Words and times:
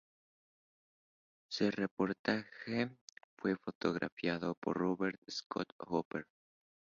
Su 1.47 1.69
reportaje 1.69 2.89
fue 3.37 3.55
fotografiado 3.57 4.55
por 4.55 4.75
Robert 4.75 5.21
Scott 5.29 5.71
Hooper. 5.77 6.25